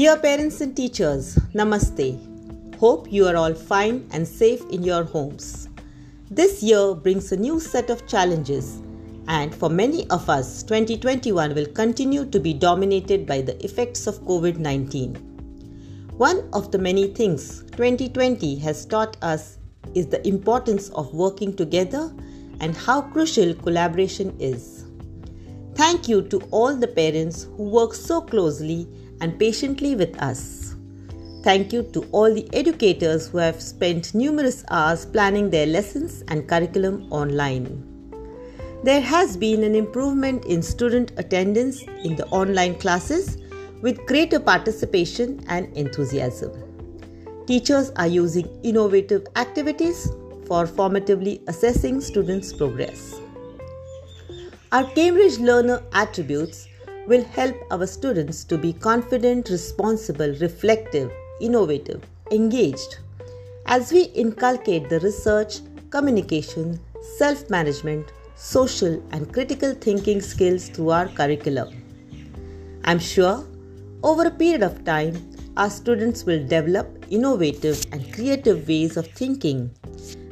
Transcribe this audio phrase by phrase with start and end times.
[0.00, 2.76] Dear parents and teachers, Namaste.
[2.76, 5.68] Hope you are all fine and safe in your homes.
[6.30, 8.80] This year brings a new set of challenges,
[9.28, 14.22] and for many of us, 2021 will continue to be dominated by the effects of
[14.22, 15.16] COVID 19.
[16.16, 19.58] One of the many things 2020 has taught us
[19.94, 22.10] is the importance of working together
[22.60, 24.86] and how crucial collaboration is.
[25.74, 28.88] Thank you to all the parents who work so closely
[29.20, 30.74] and patiently with us.
[31.42, 36.46] Thank you to all the educators who have spent numerous hours planning their lessons and
[36.46, 37.86] curriculum online.
[38.82, 43.38] There has been an improvement in student attendance in the online classes
[43.82, 46.52] with greater participation and enthusiasm.
[47.46, 50.10] Teachers are using innovative activities
[50.46, 53.20] for formatively assessing students' progress.
[54.72, 56.68] Our Cambridge Learner attributes
[57.10, 62.98] will help our students to be confident, responsible, reflective, innovative, engaged.
[63.66, 65.58] As we inculcate the research,
[65.90, 66.78] communication,
[67.18, 71.68] self management, social, and critical thinking skills through our curriculum.
[72.84, 73.44] I'm sure
[74.02, 75.14] over a period of time,
[75.56, 79.70] our students will develop innovative and creative ways of thinking.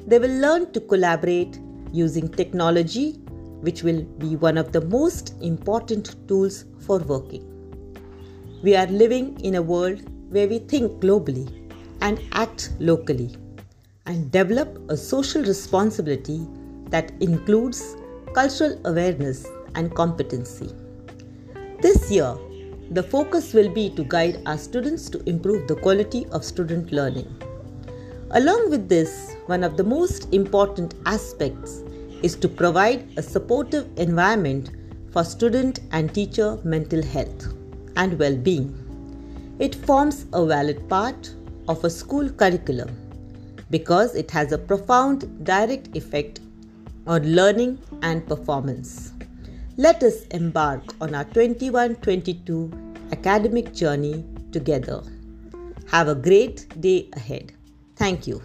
[0.07, 1.59] They will learn to collaborate
[1.93, 3.21] using technology,
[3.61, 7.45] which will be one of the most important tools for working.
[8.63, 11.47] We are living in a world where we think globally
[12.01, 13.37] and act locally
[14.07, 16.47] and develop a social responsibility
[16.91, 17.97] that includes
[18.35, 20.71] cultural awareness and competency.
[21.81, 22.37] This year,
[22.91, 27.29] the focus will be to guide our students to improve the quality of student learning.
[28.31, 31.83] Along with this, one of the most important aspects
[32.23, 34.71] is to provide a supportive environment
[35.13, 37.55] for student and teacher mental health
[37.97, 38.69] and well being.
[39.59, 41.35] It forms a valid part
[41.69, 42.91] of a school curriculum
[43.71, 46.41] because it has a profound direct effect
[47.07, 49.13] on learning and performance.
[49.77, 52.73] Let us embark on our 21 22
[53.13, 55.03] academic journey together.
[55.91, 57.53] Have a great day ahead.
[57.97, 58.43] Thank you.